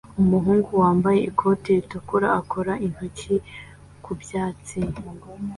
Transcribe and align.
Umuhungu 0.21 0.69
wambaye 0.81 1.19
ikoti 1.29 1.67
ritukura 1.77 2.27
akora 2.39 2.73
intoki 2.85 3.33
ku 4.03 4.11
byatsi 4.21 4.79